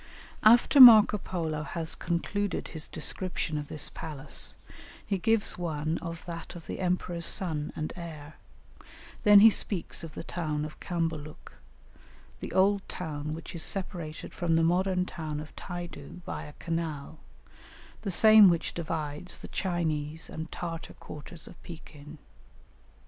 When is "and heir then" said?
7.75-9.41